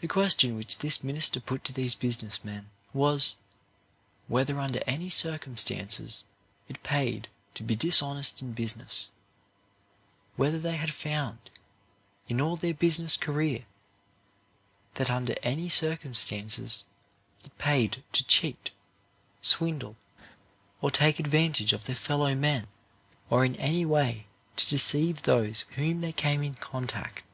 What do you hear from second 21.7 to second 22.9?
of their fellow men,